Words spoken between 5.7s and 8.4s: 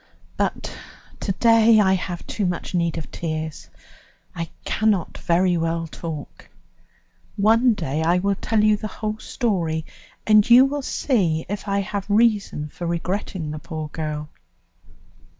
talk. One day I will